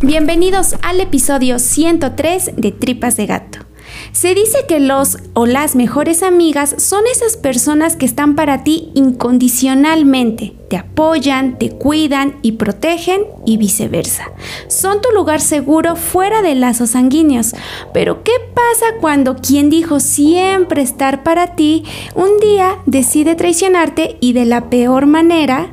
Bienvenidos 0.00 0.76
al 0.82 1.00
episodio 1.00 1.58
103 1.58 2.52
de 2.56 2.70
Tripas 2.70 3.16
de 3.16 3.26
Gato. 3.26 3.58
Se 4.12 4.32
dice 4.32 4.58
que 4.68 4.78
los 4.78 5.18
o 5.32 5.44
las 5.44 5.74
mejores 5.74 6.22
amigas 6.22 6.76
son 6.78 7.02
esas 7.10 7.36
personas 7.36 7.96
que 7.96 8.06
están 8.06 8.36
para 8.36 8.62
ti 8.62 8.92
incondicionalmente, 8.94 10.54
te 10.70 10.76
apoyan, 10.76 11.58
te 11.58 11.70
cuidan 11.70 12.36
y 12.42 12.52
protegen 12.52 13.22
y 13.44 13.56
viceversa. 13.56 14.30
Son 14.68 15.00
tu 15.00 15.10
lugar 15.10 15.40
seguro 15.40 15.96
fuera 15.96 16.42
de 16.42 16.54
lazos 16.54 16.90
sanguíneos. 16.90 17.56
Pero 17.92 18.22
¿qué 18.22 18.32
pasa 18.54 18.98
cuando 19.00 19.34
quien 19.34 19.68
dijo 19.68 19.98
siempre 19.98 20.80
estar 20.80 21.24
para 21.24 21.56
ti 21.56 21.82
un 22.14 22.38
día 22.40 22.76
decide 22.86 23.34
traicionarte 23.34 24.16
y 24.20 24.32
de 24.32 24.44
la 24.44 24.70
peor 24.70 25.06
manera? 25.06 25.72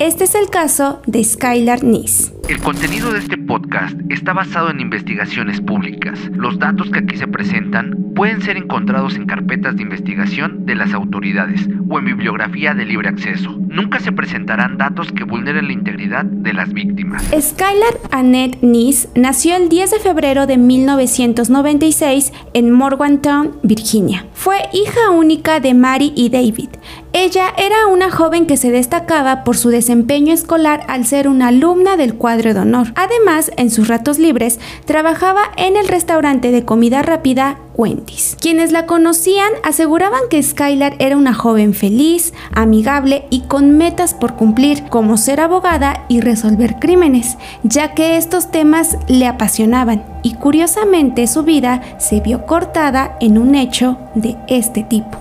Este 0.00 0.24
es 0.24 0.34
el 0.34 0.50
caso 0.50 1.00
de 1.06 1.22
Skylar 1.22 1.84
Nice. 1.84 2.34
El 2.48 2.58
contenido 2.58 3.12
de 3.12 3.20
este 3.20 3.38
podcast 3.38 3.96
está 4.10 4.32
basado 4.32 4.68
en 4.68 4.80
investigaciones 4.80 5.60
públicas. 5.60 6.18
Los 6.32 6.58
datos 6.58 6.90
que 6.90 6.98
aquí 6.98 7.16
se 7.16 7.28
presentan 7.28 8.12
pueden 8.16 8.42
ser 8.42 8.56
encontrados 8.56 9.14
en 9.14 9.26
carpetas 9.26 9.76
de 9.76 9.82
investigación 9.82 10.66
de 10.66 10.74
las 10.74 10.92
autoridades 10.94 11.68
o 11.88 11.98
en 12.00 12.06
bibliografía 12.06 12.74
de 12.74 12.84
libre 12.84 13.08
acceso. 13.08 13.56
Nunca 13.68 14.00
se 14.00 14.10
presentarán 14.10 14.78
datos 14.78 15.12
que 15.12 15.22
vulneren 15.22 15.68
la 15.68 15.72
integridad 15.72 16.24
de 16.24 16.52
las 16.52 16.72
víctimas. 16.72 17.22
Skylar 17.40 18.00
Annette 18.10 18.62
Nice 18.62 19.08
nació 19.14 19.54
el 19.54 19.68
10 19.68 19.92
de 19.92 20.00
febrero 20.00 20.48
de 20.48 20.58
1996 20.58 22.32
en 22.52 22.72
Morgantown, 22.72 23.52
Virginia. 23.62 24.26
Fue 24.32 24.56
hija 24.72 25.10
única 25.10 25.60
de 25.60 25.72
Mary 25.72 26.12
y 26.16 26.30
David. 26.30 26.70
Ella 27.16 27.54
era 27.56 27.86
una 27.86 28.10
joven 28.10 28.44
que 28.44 28.56
se 28.56 28.72
destacaba 28.72 29.44
por 29.44 29.56
su 29.56 29.68
desempeño 29.68 30.34
escolar 30.34 30.82
al 30.88 31.06
ser 31.06 31.28
una 31.28 31.46
alumna 31.46 31.96
del 31.96 32.16
cuadro 32.16 32.52
de 32.54 32.58
honor. 32.58 32.88
Además, 32.96 33.52
en 33.56 33.70
sus 33.70 33.86
ratos 33.86 34.18
libres, 34.18 34.58
trabajaba 34.84 35.42
en 35.56 35.76
el 35.76 35.86
restaurante 35.86 36.50
de 36.50 36.64
comida 36.64 37.02
rápida 37.02 37.60
Wendy's. 37.76 38.36
Quienes 38.40 38.72
la 38.72 38.86
conocían 38.86 39.52
aseguraban 39.62 40.22
que 40.28 40.42
Skylar 40.42 40.96
era 40.98 41.16
una 41.16 41.34
joven 41.34 41.72
feliz, 41.72 42.34
amigable 42.52 43.26
y 43.30 43.42
con 43.42 43.78
metas 43.78 44.12
por 44.12 44.34
cumplir, 44.34 44.82
como 44.88 45.16
ser 45.16 45.38
abogada 45.38 46.06
y 46.08 46.20
resolver 46.20 46.80
crímenes, 46.80 47.38
ya 47.62 47.94
que 47.94 48.16
estos 48.16 48.50
temas 48.50 48.98
le 49.06 49.28
apasionaban 49.28 50.04
y 50.24 50.34
curiosamente 50.34 51.28
su 51.28 51.44
vida 51.44 51.80
se 51.98 52.18
vio 52.18 52.44
cortada 52.44 53.16
en 53.20 53.38
un 53.38 53.54
hecho 53.54 53.98
de 54.16 54.36
este 54.48 54.82
tipo. 54.82 55.16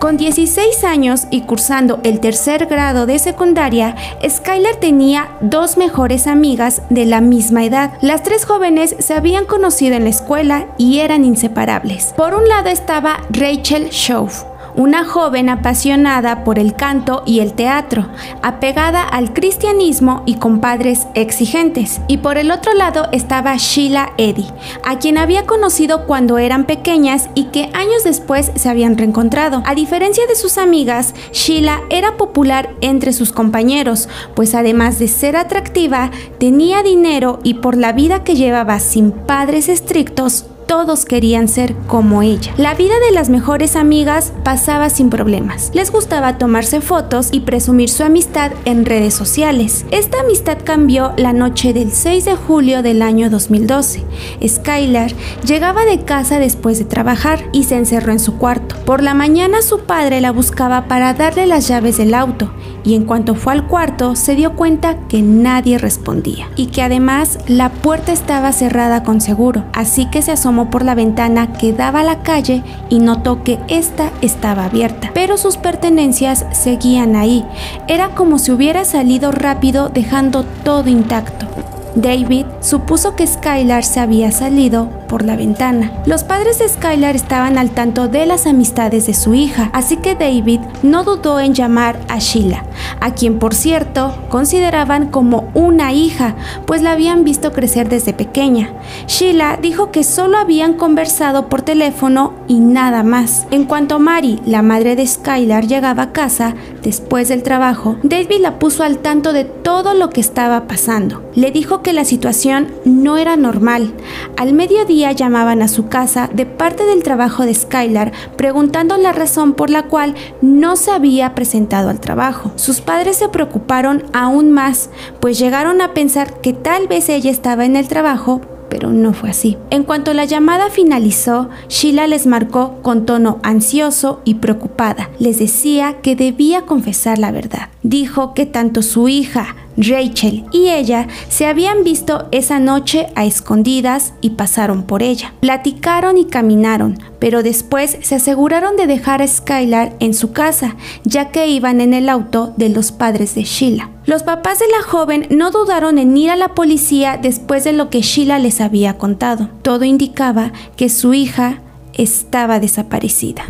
Con 0.00 0.16
16 0.16 0.82
años 0.84 1.26
y 1.30 1.42
cursando 1.42 2.00
el 2.04 2.20
tercer 2.20 2.64
grado 2.64 3.04
de 3.04 3.18
secundaria, 3.18 3.96
Skylar 4.26 4.76
tenía 4.76 5.28
dos 5.42 5.76
mejores 5.76 6.26
amigas 6.26 6.80
de 6.88 7.04
la 7.04 7.20
misma 7.20 7.66
edad. 7.66 7.92
Las 8.00 8.22
tres 8.22 8.46
jóvenes 8.46 8.96
se 8.98 9.12
habían 9.12 9.44
conocido 9.44 9.96
en 9.96 10.04
la 10.04 10.08
escuela 10.08 10.68
y 10.78 11.00
eran 11.00 11.26
inseparables. 11.26 12.14
Por 12.16 12.32
un 12.32 12.48
lado 12.48 12.70
estaba 12.70 13.20
Rachel 13.28 13.90
Schauf, 13.90 14.44
una 14.80 15.04
joven 15.04 15.50
apasionada 15.50 16.42
por 16.42 16.58
el 16.58 16.74
canto 16.74 17.22
y 17.26 17.40
el 17.40 17.52
teatro, 17.52 18.08
apegada 18.40 19.02
al 19.02 19.34
cristianismo 19.34 20.22
y 20.24 20.36
con 20.36 20.60
padres 20.60 21.06
exigentes. 21.14 22.00
Y 22.08 22.18
por 22.18 22.38
el 22.38 22.50
otro 22.50 22.72
lado 22.72 23.08
estaba 23.12 23.54
Sheila 23.56 24.14
Eddy, 24.16 24.46
a 24.82 24.98
quien 24.98 25.18
había 25.18 25.44
conocido 25.44 26.06
cuando 26.06 26.38
eran 26.38 26.64
pequeñas 26.64 27.28
y 27.34 27.44
que 27.44 27.68
años 27.74 28.04
después 28.04 28.52
se 28.54 28.68
habían 28.70 28.96
reencontrado. 28.96 29.62
A 29.66 29.74
diferencia 29.74 30.26
de 30.26 30.34
sus 30.34 30.56
amigas, 30.56 31.14
Sheila 31.32 31.82
era 31.90 32.16
popular 32.16 32.70
entre 32.80 33.12
sus 33.12 33.32
compañeros, 33.32 34.08
pues 34.34 34.54
además 34.54 34.98
de 34.98 35.08
ser 35.08 35.36
atractiva, 35.36 36.10
tenía 36.38 36.82
dinero 36.82 37.38
y 37.42 37.54
por 37.54 37.76
la 37.76 37.92
vida 37.92 38.24
que 38.24 38.34
llevaba 38.34 38.80
sin 38.80 39.12
padres 39.12 39.68
estrictos, 39.68 40.46
todos 40.70 41.04
querían 41.04 41.48
ser 41.48 41.74
como 41.88 42.22
ella. 42.22 42.54
La 42.56 42.74
vida 42.74 42.94
de 43.04 43.10
las 43.10 43.28
mejores 43.28 43.74
amigas 43.74 44.32
pasaba 44.44 44.88
sin 44.88 45.10
problemas. 45.10 45.72
Les 45.74 45.90
gustaba 45.90 46.38
tomarse 46.38 46.80
fotos 46.80 47.30
y 47.32 47.40
presumir 47.40 47.88
su 47.88 48.04
amistad 48.04 48.52
en 48.64 48.84
redes 48.84 49.12
sociales. 49.12 49.84
Esta 49.90 50.20
amistad 50.20 50.58
cambió 50.62 51.12
la 51.16 51.32
noche 51.32 51.72
del 51.72 51.90
6 51.90 52.24
de 52.24 52.36
julio 52.36 52.84
del 52.84 53.02
año 53.02 53.30
2012. 53.30 54.04
Skylar 54.46 55.12
llegaba 55.44 55.84
de 55.84 56.04
casa 56.04 56.38
después 56.38 56.78
de 56.78 56.84
trabajar 56.84 57.40
y 57.52 57.64
se 57.64 57.74
encerró 57.74 58.12
en 58.12 58.20
su 58.20 58.38
cuarto. 58.38 58.76
Por 58.84 59.02
la 59.02 59.12
mañana 59.12 59.62
su 59.62 59.80
padre 59.80 60.20
la 60.20 60.30
buscaba 60.30 60.84
para 60.86 61.14
darle 61.14 61.46
las 61.46 61.66
llaves 61.66 61.96
del 61.96 62.14
auto 62.14 62.48
y 62.84 62.94
en 62.94 63.04
cuanto 63.04 63.34
fue 63.34 63.52
al 63.52 63.66
cuarto 63.66 64.16
se 64.16 64.34
dio 64.34 64.54
cuenta 64.54 64.96
que 65.08 65.22
nadie 65.22 65.78
respondía 65.78 66.48
y 66.56 66.66
que 66.66 66.82
además 66.82 67.38
la 67.46 67.70
puerta 67.70 68.12
estaba 68.12 68.52
cerrada 68.52 69.02
con 69.02 69.20
seguro, 69.20 69.64
así 69.72 70.06
que 70.06 70.22
se 70.22 70.32
asomó 70.32 70.59
por 70.68 70.84
la 70.84 70.94
ventana 70.94 71.52
que 71.52 71.72
daba 71.72 72.00
a 72.00 72.04
la 72.04 72.22
calle 72.22 72.62
y 72.90 72.98
notó 72.98 73.42
que 73.42 73.58
esta 73.68 74.10
estaba 74.20 74.64
abierta, 74.64 75.10
pero 75.14 75.38
sus 75.38 75.56
pertenencias 75.56 76.44
seguían 76.50 77.16
ahí. 77.16 77.46
Era 77.88 78.10
como 78.10 78.38
si 78.38 78.52
hubiera 78.52 78.84
salido 78.84 79.32
rápido 79.32 79.88
dejando 79.88 80.44
todo 80.64 80.90
intacto. 80.90 81.46
David 81.94 82.46
supuso 82.60 83.16
que 83.16 83.26
Skylar 83.26 83.84
se 83.84 84.00
había 84.00 84.30
salido 84.32 84.99
por 85.10 85.24
la 85.24 85.34
ventana. 85.34 85.92
Los 86.06 86.22
padres 86.22 86.60
de 86.60 86.68
Skylar 86.68 87.16
estaban 87.16 87.58
al 87.58 87.70
tanto 87.70 88.06
de 88.06 88.26
las 88.26 88.46
amistades 88.46 89.08
de 89.08 89.14
su 89.14 89.34
hija, 89.34 89.68
así 89.72 89.96
que 89.96 90.14
David 90.14 90.60
no 90.84 91.02
dudó 91.02 91.40
en 91.40 91.52
llamar 91.52 91.98
a 92.08 92.20
Sheila, 92.20 92.64
a 93.00 93.12
quien 93.12 93.40
por 93.40 93.52
cierto 93.52 94.16
consideraban 94.28 95.08
como 95.08 95.50
una 95.52 95.92
hija, 95.92 96.36
pues 96.64 96.82
la 96.82 96.92
habían 96.92 97.24
visto 97.24 97.50
crecer 97.50 97.88
desde 97.88 98.12
pequeña. 98.12 98.70
Sheila 99.08 99.58
dijo 99.60 99.90
que 99.90 100.04
solo 100.04 100.38
habían 100.38 100.74
conversado 100.74 101.48
por 101.48 101.62
teléfono 101.62 102.34
y 102.46 102.60
nada 102.60 103.02
más. 103.02 103.48
En 103.50 103.64
cuanto 103.64 103.98
Mary, 103.98 104.40
la 104.46 104.62
madre 104.62 104.94
de 104.94 105.08
Skylar, 105.08 105.66
llegaba 105.66 106.04
a 106.04 106.12
casa 106.12 106.54
después 106.84 107.28
del 107.28 107.42
trabajo, 107.42 107.96
David 108.04 108.40
la 108.40 108.60
puso 108.60 108.84
al 108.84 108.98
tanto 108.98 109.32
de 109.32 109.44
todo 109.44 109.92
lo 109.94 110.10
que 110.10 110.20
estaba 110.20 110.68
pasando. 110.68 111.24
Le 111.34 111.50
dijo 111.50 111.82
que 111.82 111.92
la 111.92 112.04
situación 112.04 112.68
no 112.84 113.16
era 113.16 113.36
normal. 113.36 113.92
Al 114.36 114.52
mediodía 114.52 114.99
llamaban 115.12 115.62
a 115.62 115.68
su 115.68 115.88
casa 115.88 116.28
de 116.32 116.46
parte 116.46 116.84
del 116.84 117.02
trabajo 117.02 117.44
de 117.44 117.54
Skylar 117.54 118.12
preguntando 118.36 118.96
la 118.96 119.12
razón 119.12 119.54
por 119.54 119.70
la 119.70 119.84
cual 119.84 120.14
no 120.42 120.76
se 120.76 120.90
había 120.90 121.34
presentado 121.34 121.88
al 121.88 122.00
trabajo. 122.00 122.52
Sus 122.56 122.80
padres 122.80 123.16
se 123.16 123.28
preocuparon 123.28 124.04
aún 124.12 124.50
más, 124.50 124.90
pues 125.20 125.38
llegaron 125.38 125.80
a 125.80 125.94
pensar 125.94 126.40
que 126.40 126.52
tal 126.52 126.86
vez 126.86 127.08
ella 127.08 127.30
estaba 127.30 127.64
en 127.64 127.76
el 127.76 127.88
trabajo 127.88 128.42
pero 128.70 128.92
no 128.92 129.12
fue 129.12 129.30
así. 129.30 129.58
En 129.70 129.82
cuanto 129.82 130.14
la 130.14 130.24
llamada 130.24 130.70
finalizó, 130.70 131.50
Sheila 131.68 132.06
les 132.06 132.26
marcó 132.26 132.78
con 132.82 133.04
tono 133.04 133.40
ansioso 133.42 134.22
y 134.24 134.34
preocupada. 134.34 135.10
Les 135.18 135.40
decía 135.40 135.96
que 136.00 136.14
debía 136.16 136.62
confesar 136.62 137.18
la 137.18 137.32
verdad. 137.32 137.68
Dijo 137.82 138.32
que 138.32 138.46
tanto 138.46 138.82
su 138.82 139.08
hija 139.08 139.56
Rachel 139.76 140.44
y 140.52 140.68
ella 140.68 141.08
se 141.28 141.46
habían 141.46 141.84
visto 141.84 142.28
esa 142.32 142.58
noche 142.58 143.08
a 143.14 143.24
escondidas 143.24 144.12
y 144.20 144.30
pasaron 144.30 144.82
por 144.82 145.02
ella. 145.02 145.32
Platicaron 145.40 146.18
y 146.18 146.24
caminaron, 146.26 146.98
pero 147.18 147.42
después 147.42 147.98
se 148.02 148.14
aseguraron 148.14 148.76
de 148.76 148.86
dejar 148.86 149.22
a 149.22 149.26
Skylar 149.26 149.94
en 150.00 150.14
su 150.14 150.32
casa, 150.32 150.76
ya 151.04 151.30
que 151.30 151.46
iban 151.48 151.80
en 151.80 151.94
el 151.94 152.08
auto 152.08 152.52
de 152.56 152.68
los 152.68 152.92
padres 152.92 153.34
de 153.34 153.44
Sheila. 153.44 153.90
Los 154.06 154.22
papás 154.22 154.58
de 154.58 154.68
la 154.68 154.82
joven 154.82 155.26
no 155.30 155.50
dudaron 155.50 155.98
en 155.98 156.16
ir 156.16 156.30
a 156.30 156.36
la 156.36 156.54
policía 156.54 157.18
después 157.20 157.64
de 157.64 157.72
lo 157.72 157.90
que 157.90 158.02
Sheila 158.02 158.38
les 158.38 158.60
había 158.60 158.98
contado. 158.98 159.48
Todo 159.62 159.84
indicaba 159.84 160.52
que 160.76 160.88
su 160.88 161.14
hija 161.14 161.60
estaba 161.92 162.60
desaparecida. 162.60 163.44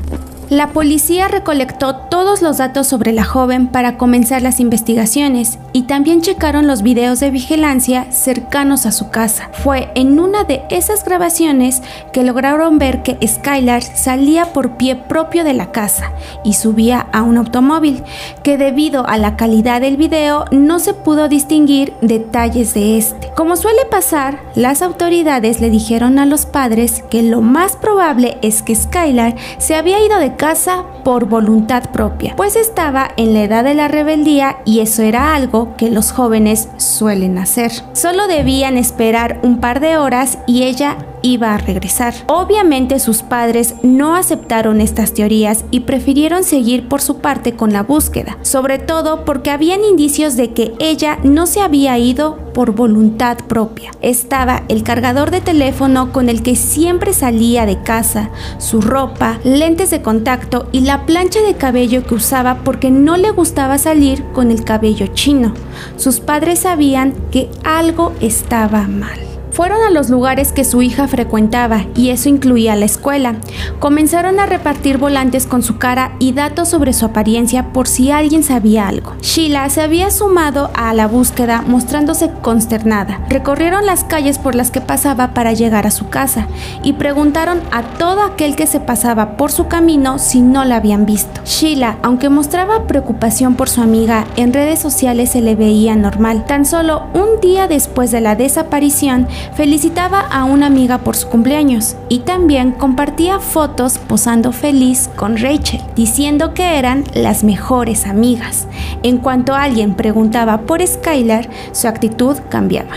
La 0.50 0.70
policía 0.70 1.28
recolectó 1.28 1.94
todos 1.94 2.42
los 2.42 2.58
datos 2.58 2.88
sobre 2.88 3.12
la 3.12 3.22
joven 3.22 3.68
para 3.68 3.96
comenzar 3.96 4.42
las 4.42 4.58
investigaciones 4.58 5.60
y 5.72 5.82
también 5.82 6.22
checaron 6.22 6.66
los 6.66 6.82
videos 6.82 7.20
de 7.20 7.30
vigilancia 7.30 8.10
cercanos 8.10 8.84
a 8.84 8.90
su 8.90 9.10
casa. 9.10 9.48
Fue 9.52 9.92
en 9.94 10.18
una 10.18 10.42
de 10.42 10.64
esas 10.68 11.04
grabaciones 11.04 11.84
que 12.12 12.24
lograron 12.24 12.78
ver 12.78 13.04
que 13.04 13.16
Skylar 13.24 13.80
salía 13.80 14.46
por 14.46 14.76
pie 14.76 14.96
propio 14.96 15.44
de 15.44 15.54
la 15.54 15.70
casa 15.70 16.10
y 16.42 16.54
subía 16.54 17.06
a 17.12 17.22
un 17.22 17.38
automóvil, 17.38 18.02
que 18.42 18.58
debido 18.58 19.06
a 19.06 19.18
la 19.18 19.36
calidad 19.36 19.80
del 19.80 19.96
video 19.96 20.46
no 20.50 20.80
se 20.80 20.94
pudo 20.94 21.28
distinguir 21.28 21.92
detalles 22.00 22.74
de 22.74 22.98
este. 22.98 23.30
Como 23.36 23.54
suele 23.54 23.84
pasar, 23.88 24.40
las 24.56 24.82
autoridades 24.82 25.60
le 25.60 25.70
dijeron 25.70 26.18
a 26.18 26.26
los 26.26 26.44
padres 26.44 27.04
que 27.08 27.22
lo 27.22 27.40
más 27.40 27.76
probable 27.76 28.36
es 28.42 28.62
que 28.62 28.74
Skylar 28.74 29.36
se 29.58 29.76
había 29.76 30.04
ido 30.04 30.18
de 30.18 30.39
casa 30.40 30.86
por 31.04 31.26
voluntad 31.26 31.90
propia, 31.90 32.34
pues 32.34 32.56
estaba 32.56 33.10
en 33.18 33.34
la 33.34 33.42
edad 33.42 33.62
de 33.62 33.74
la 33.74 33.88
rebeldía 33.88 34.56
y 34.64 34.80
eso 34.80 35.02
era 35.02 35.34
algo 35.34 35.76
que 35.76 35.90
los 35.90 36.12
jóvenes 36.12 36.70
suelen 36.78 37.36
hacer. 37.36 37.70
Solo 37.92 38.26
debían 38.26 38.78
esperar 38.78 39.38
un 39.42 39.60
par 39.60 39.80
de 39.80 39.98
horas 39.98 40.38
y 40.46 40.62
ella 40.62 40.96
iba 41.22 41.54
a 41.54 41.58
regresar. 41.58 42.14
Obviamente 42.26 42.98
sus 42.98 43.22
padres 43.22 43.74
no 43.82 44.14
aceptaron 44.14 44.80
estas 44.80 45.12
teorías 45.12 45.64
y 45.70 45.80
prefirieron 45.80 46.44
seguir 46.44 46.88
por 46.88 47.00
su 47.00 47.18
parte 47.18 47.54
con 47.54 47.72
la 47.72 47.82
búsqueda, 47.82 48.38
sobre 48.42 48.78
todo 48.78 49.24
porque 49.24 49.50
habían 49.50 49.84
indicios 49.84 50.36
de 50.36 50.52
que 50.52 50.72
ella 50.78 51.18
no 51.22 51.46
se 51.46 51.60
había 51.60 51.98
ido 51.98 52.38
por 52.52 52.72
voluntad 52.72 53.38
propia. 53.48 53.92
Estaba 54.00 54.64
el 54.68 54.82
cargador 54.82 55.30
de 55.30 55.40
teléfono 55.40 56.12
con 56.12 56.28
el 56.28 56.42
que 56.42 56.56
siempre 56.56 57.12
salía 57.12 57.66
de 57.66 57.82
casa, 57.82 58.30
su 58.58 58.80
ropa, 58.80 59.38
lentes 59.44 59.90
de 59.90 60.02
contacto 60.02 60.68
y 60.72 60.80
la 60.80 61.06
plancha 61.06 61.40
de 61.40 61.54
cabello 61.54 62.04
que 62.04 62.14
usaba 62.14 62.58
porque 62.64 62.90
no 62.90 63.16
le 63.16 63.30
gustaba 63.30 63.78
salir 63.78 64.24
con 64.32 64.50
el 64.50 64.64
cabello 64.64 65.06
chino. 65.08 65.54
Sus 65.96 66.20
padres 66.20 66.60
sabían 66.60 67.14
que 67.30 67.48
algo 67.64 68.12
estaba 68.20 68.86
mal. 68.86 69.29
Fueron 69.60 69.82
a 69.82 69.90
los 69.90 70.08
lugares 70.08 70.52
que 70.52 70.64
su 70.64 70.80
hija 70.80 71.06
frecuentaba 71.06 71.84
y 71.94 72.08
eso 72.08 72.30
incluía 72.30 72.76
la 72.76 72.86
escuela. 72.86 73.34
Comenzaron 73.78 74.40
a 74.40 74.46
repartir 74.46 74.96
volantes 74.96 75.46
con 75.46 75.62
su 75.62 75.76
cara 75.76 76.12
y 76.18 76.32
datos 76.32 76.70
sobre 76.70 76.94
su 76.94 77.04
apariencia 77.04 77.70
por 77.74 77.86
si 77.86 78.10
alguien 78.10 78.42
sabía 78.42 78.88
algo. 78.88 79.12
Sheila 79.20 79.68
se 79.68 79.82
había 79.82 80.10
sumado 80.10 80.70
a 80.72 80.94
la 80.94 81.06
búsqueda 81.06 81.62
mostrándose 81.66 82.30
consternada. 82.40 83.20
Recorrieron 83.28 83.84
las 83.84 84.02
calles 84.02 84.38
por 84.38 84.54
las 84.54 84.70
que 84.70 84.80
pasaba 84.80 85.34
para 85.34 85.52
llegar 85.52 85.86
a 85.86 85.90
su 85.90 86.08
casa 86.08 86.46
y 86.82 86.94
preguntaron 86.94 87.60
a 87.70 87.82
todo 87.82 88.22
aquel 88.22 88.56
que 88.56 88.66
se 88.66 88.80
pasaba 88.80 89.36
por 89.36 89.52
su 89.52 89.68
camino 89.68 90.18
si 90.18 90.40
no 90.40 90.64
la 90.64 90.76
habían 90.76 91.04
visto. 91.04 91.38
Sheila, 91.44 91.98
aunque 92.00 92.30
mostraba 92.30 92.86
preocupación 92.86 93.56
por 93.56 93.68
su 93.68 93.82
amiga, 93.82 94.24
en 94.36 94.54
redes 94.54 94.78
sociales 94.78 95.32
se 95.32 95.42
le 95.42 95.54
veía 95.54 95.96
normal. 95.96 96.46
Tan 96.46 96.64
solo 96.64 97.02
un 97.12 97.42
día 97.42 97.68
después 97.68 98.10
de 98.10 98.22
la 98.22 98.36
desaparición, 98.36 99.28
felicitaba 99.54 100.20
a 100.20 100.44
una 100.44 100.66
amiga 100.66 100.98
por 100.98 101.16
su 101.16 101.28
cumpleaños 101.28 101.96
y 102.08 102.20
también 102.20 102.72
compartía 102.72 103.40
fotos 103.40 103.98
posando 103.98 104.52
feliz 104.52 105.10
con 105.16 105.36
Rachel, 105.36 105.80
diciendo 105.96 106.54
que 106.54 106.78
eran 106.78 107.04
las 107.14 107.44
mejores 107.44 108.06
amigas. 108.06 108.66
En 109.02 109.18
cuanto 109.18 109.54
alguien 109.54 109.94
preguntaba 109.94 110.62
por 110.62 110.86
Skylar, 110.86 111.48
su 111.72 111.88
actitud 111.88 112.36
cambiaba. 112.48 112.96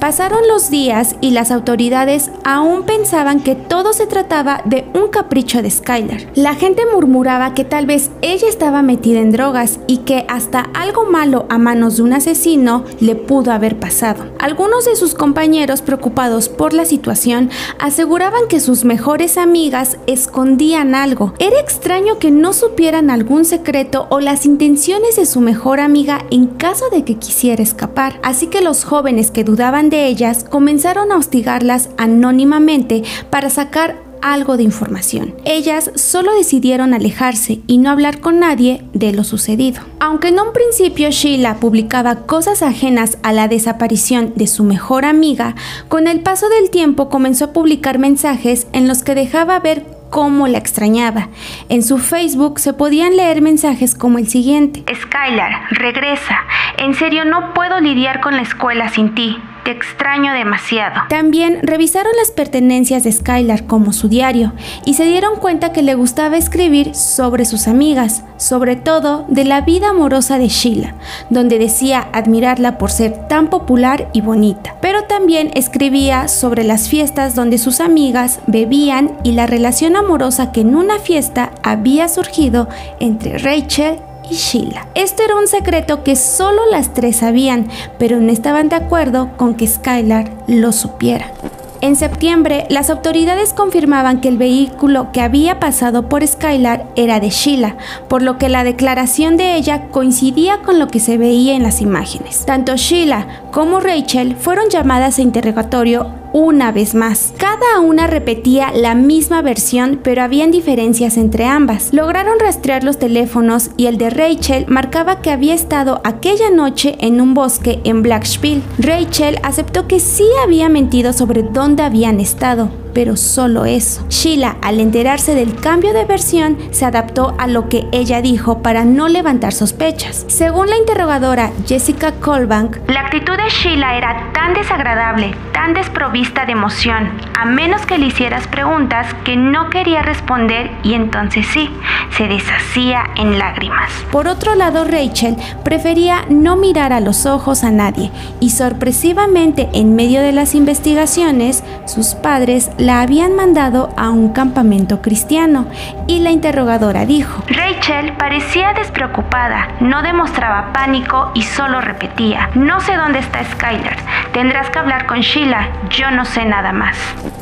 Pasaron 0.00 0.46
los 0.46 0.70
días 0.70 1.16
y 1.20 1.32
las 1.32 1.50
autoridades 1.50 2.30
aún 2.44 2.84
pensaban 2.84 3.40
que 3.40 3.56
todo 3.56 3.92
se 3.92 4.06
trataba 4.06 4.62
de 4.64 4.86
un 4.94 5.08
capricho 5.08 5.60
de 5.60 5.70
Skylar. 5.72 6.30
La 6.36 6.54
gente 6.54 6.82
murmuraba 6.94 7.52
que 7.52 7.64
tal 7.64 7.86
vez 7.86 8.10
ella 8.22 8.48
estaba 8.48 8.82
metida 8.82 9.18
en 9.18 9.32
drogas 9.32 9.80
y 9.88 9.98
que 9.98 10.24
hasta 10.28 10.60
algo 10.72 11.06
malo 11.10 11.46
a 11.48 11.58
manos 11.58 11.96
de 11.96 12.04
un 12.04 12.12
asesino 12.12 12.84
le 13.00 13.16
pudo 13.16 13.50
haber 13.50 13.80
pasado. 13.80 14.26
Algunos 14.38 14.84
de 14.84 14.94
sus 14.94 15.14
compañeros 15.14 15.82
preocupados 15.82 16.48
por 16.48 16.74
la 16.74 16.84
situación 16.84 17.50
aseguraban 17.80 18.46
que 18.48 18.60
sus 18.60 18.84
mejores 18.84 19.36
amigas 19.36 19.98
escondían 20.06 20.94
algo. 20.94 21.34
Era 21.40 21.58
extraño 21.58 22.20
que 22.20 22.30
no 22.30 22.52
supieran 22.52 23.10
algún 23.10 23.44
secreto 23.44 24.06
o 24.10 24.20
las 24.20 24.46
intenciones 24.46 25.16
de 25.16 25.26
su 25.26 25.40
mejor 25.40 25.80
amiga 25.80 26.24
en 26.30 26.46
caso 26.46 26.88
de 26.90 27.02
que 27.02 27.16
quisiera 27.16 27.64
escapar. 27.64 28.20
Así 28.22 28.46
que 28.46 28.60
los 28.60 28.84
jóvenes 28.84 29.32
que 29.32 29.42
dudaban 29.42 29.87
de 29.90 30.06
ellas 30.06 30.44
comenzaron 30.44 31.12
a 31.12 31.16
hostigarlas 31.16 31.90
anónimamente 31.96 33.02
para 33.30 33.50
sacar 33.50 34.08
algo 34.22 34.56
de 34.56 34.62
información. 34.62 35.34
Ellas 35.44 35.90
solo 35.94 36.34
decidieron 36.34 36.94
alejarse 36.94 37.60
y 37.66 37.78
no 37.78 37.90
hablar 37.90 38.20
con 38.20 38.40
nadie 38.40 38.84
de 38.92 39.12
lo 39.12 39.24
sucedido. 39.24 39.82
Aunque 40.00 40.28
en 40.28 40.40
un 40.40 40.52
principio 40.52 41.10
Sheila 41.10 41.56
publicaba 41.56 42.26
cosas 42.26 42.62
ajenas 42.62 43.18
a 43.22 43.32
la 43.32 43.48
desaparición 43.48 44.32
de 44.36 44.46
su 44.46 44.64
mejor 44.64 45.04
amiga, 45.04 45.54
con 45.88 46.06
el 46.06 46.20
paso 46.20 46.48
del 46.48 46.70
tiempo 46.70 47.08
comenzó 47.08 47.46
a 47.46 47.52
publicar 47.52 47.98
mensajes 47.98 48.66
en 48.72 48.88
los 48.88 49.02
que 49.02 49.14
dejaba 49.14 49.58
ver 49.60 49.84
cómo 50.10 50.48
la 50.48 50.58
extrañaba. 50.58 51.28
En 51.68 51.82
su 51.82 51.98
Facebook 51.98 52.60
se 52.60 52.72
podían 52.72 53.16
leer 53.16 53.42
mensajes 53.42 53.94
como 53.94 54.18
el 54.18 54.28
siguiente. 54.28 54.82
Skylar, 54.94 55.68
regresa. 55.70 56.38
En 56.78 56.94
serio 56.94 57.24
no 57.24 57.52
puedo 57.52 57.78
lidiar 57.80 58.20
con 58.20 58.36
la 58.36 58.42
escuela 58.42 58.88
sin 58.88 59.14
ti 59.14 59.36
extraño 59.70 60.32
demasiado. 60.32 61.02
También 61.08 61.60
revisaron 61.62 62.12
las 62.18 62.30
pertenencias 62.30 63.04
de 63.04 63.12
Skylar 63.12 63.66
como 63.66 63.92
su 63.92 64.08
diario 64.08 64.52
y 64.84 64.94
se 64.94 65.04
dieron 65.04 65.36
cuenta 65.36 65.72
que 65.72 65.82
le 65.82 65.94
gustaba 65.94 66.36
escribir 66.36 66.94
sobre 66.94 67.44
sus 67.44 67.68
amigas, 67.68 68.24
sobre 68.36 68.76
todo 68.76 69.24
de 69.28 69.44
la 69.44 69.60
vida 69.60 69.90
amorosa 69.90 70.38
de 70.38 70.48
Sheila, 70.48 70.94
donde 71.30 71.58
decía 71.58 72.08
admirarla 72.12 72.78
por 72.78 72.90
ser 72.90 73.28
tan 73.28 73.48
popular 73.48 74.08
y 74.12 74.20
bonita. 74.20 74.76
Pero 74.80 75.04
también 75.04 75.50
escribía 75.54 76.28
sobre 76.28 76.64
las 76.64 76.88
fiestas 76.88 77.34
donde 77.34 77.58
sus 77.58 77.80
amigas 77.80 78.40
bebían 78.46 79.16
y 79.24 79.32
la 79.32 79.46
relación 79.46 79.96
amorosa 79.96 80.52
que 80.52 80.62
en 80.62 80.76
una 80.76 80.98
fiesta 80.98 81.52
había 81.62 82.08
surgido 82.08 82.68
entre 83.00 83.38
Rachel 83.38 83.98
Sheila. 84.30 84.88
Esto 84.94 85.22
era 85.22 85.36
un 85.36 85.48
secreto 85.48 86.02
que 86.02 86.16
solo 86.16 86.62
las 86.70 86.94
tres 86.94 87.16
sabían, 87.16 87.68
pero 87.98 88.20
no 88.20 88.32
estaban 88.32 88.68
de 88.68 88.76
acuerdo 88.76 89.30
con 89.36 89.54
que 89.54 89.66
Skylar 89.66 90.30
lo 90.46 90.72
supiera. 90.72 91.32
En 91.80 91.94
septiembre, 91.94 92.66
las 92.70 92.90
autoridades 92.90 93.52
confirmaban 93.52 94.20
que 94.20 94.26
el 94.26 94.36
vehículo 94.36 95.12
que 95.12 95.20
había 95.20 95.60
pasado 95.60 96.08
por 96.08 96.26
Skylar 96.26 96.86
era 96.96 97.20
de 97.20 97.30
Sheila, 97.30 97.76
por 98.08 98.20
lo 98.22 98.36
que 98.36 98.48
la 98.48 98.64
declaración 98.64 99.36
de 99.36 99.54
ella 99.54 99.84
coincidía 99.92 100.58
con 100.58 100.80
lo 100.80 100.88
que 100.88 100.98
se 100.98 101.18
veía 101.18 101.54
en 101.54 101.62
las 101.62 101.80
imágenes. 101.80 102.44
Tanto 102.44 102.74
Sheila 102.74 103.28
como 103.52 103.80
Rachel 103.80 104.36
fueron 104.36 104.68
llamadas 104.70 105.18
a 105.18 105.22
interrogatorio 105.22 106.18
una 106.32 106.72
vez 106.72 106.94
más. 106.94 107.32
Cada 107.38 107.80
una 107.80 108.06
repetía 108.06 108.70
la 108.72 108.94
misma 108.94 109.42
versión, 109.42 110.00
pero 110.02 110.22
habían 110.22 110.50
diferencias 110.50 111.16
entre 111.16 111.46
ambas. 111.46 111.92
Lograron 111.92 112.38
rastrear 112.38 112.84
los 112.84 112.98
teléfonos 112.98 113.70
y 113.76 113.86
el 113.86 113.98
de 113.98 114.10
Rachel 114.10 114.66
marcaba 114.68 115.20
que 115.22 115.30
había 115.30 115.54
estado 115.54 116.00
aquella 116.04 116.50
noche 116.50 116.96
en 117.00 117.20
un 117.20 117.34
bosque 117.34 117.80
en 117.84 118.02
Blackspiel. 118.02 118.62
Rachel 118.78 119.38
aceptó 119.42 119.86
que 119.86 120.00
sí 120.00 120.26
había 120.44 120.68
mentido 120.68 121.12
sobre 121.12 121.42
dónde 121.42 121.82
habían 121.82 122.20
estado, 122.20 122.68
pero 122.98 123.16
solo 123.16 123.64
eso. 123.64 124.04
Sheila, 124.08 124.56
al 124.60 124.80
enterarse 124.80 125.36
del 125.36 125.54
cambio 125.54 125.92
de 125.92 126.04
versión, 126.04 126.58
se 126.72 126.84
adaptó 126.84 127.36
a 127.38 127.46
lo 127.46 127.68
que 127.68 127.86
ella 127.92 128.20
dijo 128.22 128.60
para 128.60 128.84
no 128.84 129.06
levantar 129.06 129.52
sospechas. 129.52 130.24
Según 130.26 130.68
la 130.68 130.76
interrogadora 130.76 131.52
Jessica 131.64 132.10
Colbank, 132.10 132.78
la 132.88 133.02
actitud 133.02 133.36
de 133.36 133.48
Sheila 133.50 133.96
era 133.96 134.32
tan 134.32 134.52
desagradable, 134.52 135.32
tan 135.52 135.74
desprovista 135.74 136.44
de 136.44 136.50
emoción, 136.50 137.12
a 137.38 137.44
menos 137.44 137.86
que 137.86 137.98
le 137.98 138.06
hicieras 138.06 138.48
preguntas 138.48 139.06
que 139.24 139.36
no 139.36 139.70
quería 139.70 140.02
responder 140.02 140.68
y 140.82 140.94
entonces 140.94 141.46
sí, 141.46 141.70
se 142.16 142.26
deshacía 142.26 143.04
en 143.14 143.38
lágrimas. 143.38 143.92
Por 144.10 144.26
otro 144.26 144.56
lado, 144.56 144.82
Rachel 144.82 145.36
prefería 145.62 146.24
no 146.28 146.56
mirar 146.56 146.92
a 146.92 146.98
los 146.98 147.26
ojos 147.26 147.62
a 147.62 147.70
nadie 147.70 148.10
y 148.40 148.50
sorpresivamente 148.50 149.68
en 149.72 149.94
medio 149.94 150.20
de 150.20 150.32
las 150.32 150.56
investigaciones, 150.56 151.62
sus 151.86 152.16
padres 152.16 152.72
la 152.76 152.87
habían 152.90 153.36
mandado 153.36 153.90
a 153.96 154.10
un 154.10 154.30
campamento 154.30 155.02
cristiano 155.02 155.66
y 156.06 156.20
la 156.20 156.30
interrogadora 156.30 157.06
dijo, 157.06 157.42
Rachel 157.48 158.16
parecía 158.16 158.72
despreocupada, 158.72 159.68
no 159.80 160.02
demostraba 160.02 160.72
pánico 160.72 161.30
y 161.34 161.42
solo 161.42 161.80
repetía, 161.80 162.50
no 162.54 162.80
sé 162.80 162.96
dónde 162.96 163.18
está 163.18 163.44
Skylar, 163.44 163.96
tendrás 164.32 164.70
que 164.70 164.78
hablar 164.78 165.06
con 165.06 165.20
Sheila, 165.20 165.68
yo 165.90 166.10
no 166.10 166.24
sé 166.24 166.44
nada 166.44 166.72
más. 166.72 166.96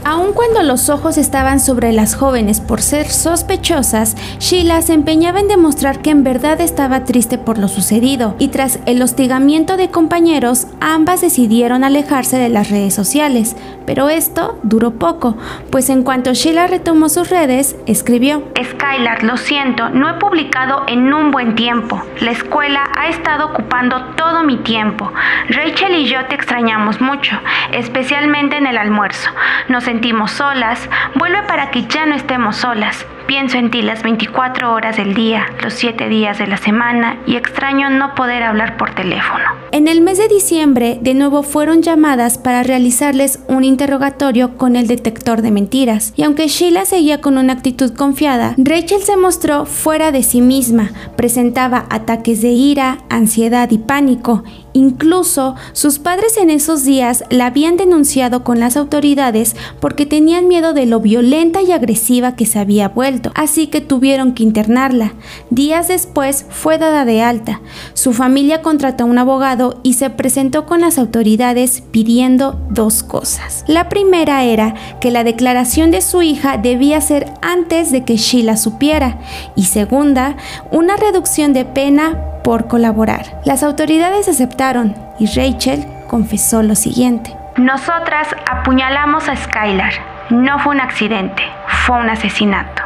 Aun 0.04 0.32
cuando 0.32 0.62
los 0.62 0.88
ojos 0.88 1.18
estaban 1.18 1.60
sobre 1.60 1.92
las 1.92 2.14
jóvenes 2.14 2.60
por 2.60 2.80
ser 2.80 3.08
sospechosas, 3.08 4.16
Sheila 4.38 4.82
se 4.82 4.94
empeñaba 4.94 5.40
en 5.40 5.48
demostrar 5.48 6.00
que 6.00 6.10
en 6.10 6.24
verdad 6.24 6.60
estaba 6.60 7.04
triste 7.04 7.38
por 7.38 7.58
lo 7.58 7.68
sucedido 7.68 8.34
y 8.38 8.48
tras 8.48 8.78
el 8.86 9.02
hostigamiento 9.02 9.76
de 9.76 9.90
compañeros, 9.90 10.66
ambas 10.80 11.20
decidieron 11.20 11.84
alejarse 11.84 12.36
de 12.36 12.48
las 12.48 12.70
redes 12.70 12.94
sociales, 12.94 13.56
pero 13.84 14.08
esto 14.08 14.58
duró 14.62 14.92
poco 14.92 15.35
pues 15.70 15.90
en 15.90 16.02
cuanto 16.02 16.32
Sheila 16.34 16.66
retomó 16.66 17.08
sus 17.08 17.30
redes, 17.30 17.76
escribió, 17.86 18.42
Skylar, 18.62 19.22
lo 19.22 19.36
siento, 19.36 19.88
no 19.90 20.08
he 20.08 20.14
publicado 20.14 20.84
en 20.86 21.12
un 21.12 21.30
buen 21.30 21.54
tiempo. 21.54 22.02
La 22.20 22.30
escuela 22.30 22.84
ha 22.98 23.08
estado 23.08 23.46
ocupando 23.46 24.14
todo 24.16 24.44
mi 24.44 24.58
tiempo. 24.58 25.12
Rachel 25.48 25.94
y 25.94 26.06
yo 26.06 26.24
te 26.26 26.34
extrañamos 26.34 27.00
mucho, 27.00 27.38
especialmente 27.72 28.56
en 28.56 28.66
el 28.66 28.78
almuerzo. 28.78 29.30
Nos 29.68 29.84
sentimos 29.84 30.30
solas, 30.32 30.88
vuelve 31.14 31.42
para 31.44 31.70
que 31.70 31.86
ya 31.86 32.06
no 32.06 32.14
estemos 32.14 32.56
solas. 32.56 33.06
Pienso 33.26 33.58
en 33.58 33.72
ti 33.72 33.82
las 33.82 34.04
24 34.04 34.72
horas 34.72 34.96
del 34.98 35.14
día, 35.14 35.46
los 35.60 35.74
7 35.74 36.08
días 36.08 36.38
de 36.38 36.46
la 36.46 36.56
semana 36.58 37.18
y 37.26 37.34
extraño 37.34 37.90
no 37.90 38.14
poder 38.14 38.44
hablar 38.44 38.76
por 38.76 38.94
teléfono. 38.94 39.44
En 39.72 39.88
el 39.88 40.00
mes 40.00 40.18
de 40.18 40.28
diciembre, 40.28 40.98
de 41.00 41.14
nuevo 41.14 41.42
fueron 41.42 41.82
llamadas 41.82 42.38
para 42.38 42.62
realizarles 42.62 43.40
un 43.48 43.64
interrogatorio 43.64 44.56
con 44.56 44.76
el 44.76 44.86
de 45.24 45.50
mentiras. 45.50 46.12
Y 46.16 46.22
aunque 46.22 46.48
Sheila 46.48 46.84
seguía 46.84 47.20
con 47.20 47.38
una 47.38 47.52
actitud 47.52 47.92
confiada, 47.92 48.54
Rachel 48.56 49.02
se 49.02 49.16
mostró 49.16 49.66
fuera 49.66 50.12
de 50.12 50.22
sí 50.22 50.40
misma, 50.40 50.92
presentaba 51.16 51.86
ataques 51.90 52.42
de 52.42 52.50
ira, 52.50 52.98
ansiedad 53.08 53.70
y 53.70 53.78
pánico 53.78 54.44
Incluso 54.76 55.54
sus 55.72 55.98
padres 55.98 56.36
en 56.36 56.50
esos 56.50 56.84
días 56.84 57.24
la 57.30 57.46
habían 57.46 57.78
denunciado 57.78 58.44
con 58.44 58.60
las 58.60 58.76
autoridades 58.76 59.56
porque 59.80 60.04
tenían 60.04 60.48
miedo 60.48 60.74
de 60.74 60.84
lo 60.84 61.00
violenta 61.00 61.62
y 61.62 61.72
agresiva 61.72 62.36
que 62.36 62.44
se 62.44 62.58
había 62.58 62.90
vuelto, 62.90 63.32
así 63.34 63.68
que 63.68 63.80
tuvieron 63.80 64.34
que 64.34 64.42
internarla. 64.42 65.14
Días 65.48 65.88
después 65.88 66.44
fue 66.50 66.76
dada 66.76 67.06
de 67.06 67.22
alta. 67.22 67.62
Su 67.94 68.12
familia 68.12 68.60
contrató 68.60 69.04
a 69.04 69.06
un 69.06 69.16
abogado 69.16 69.80
y 69.82 69.94
se 69.94 70.10
presentó 70.10 70.66
con 70.66 70.82
las 70.82 70.98
autoridades 70.98 71.82
pidiendo 71.90 72.60
dos 72.68 73.02
cosas. 73.02 73.64
La 73.66 73.88
primera 73.88 74.44
era 74.44 74.74
que 75.00 75.10
la 75.10 75.24
declaración 75.24 75.90
de 75.90 76.02
su 76.02 76.20
hija 76.20 76.58
debía 76.58 77.00
ser 77.00 77.32
antes 77.40 77.90
de 77.90 78.04
que 78.04 78.18
Sheila 78.18 78.58
supiera 78.58 79.20
y 79.56 79.64
segunda, 79.64 80.36
una 80.70 80.98
reducción 80.98 81.54
de 81.54 81.64
pena 81.64 82.34
por 82.46 82.68
colaborar. 82.68 83.40
Las 83.44 83.64
autoridades 83.64 84.28
aceptaron 84.28 84.94
y 85.18 85.26
Rachel 85.26 85.84
confesó 86.06 86.62
lo 86.62 86.76
siguiente. 86.76 87.36
Nosotras 87.56 88.28
apuñalamos 88.48 89.28
a 89.28 89.34
Skylar. 89.34 89.92
No 90.30 90.60
fue 90.60 90.76
un 90.76 90.80
accidente, 90.80 91.42
fue 91.84 91.98
un 91.98 92.08
asesinato. 92.08 92.82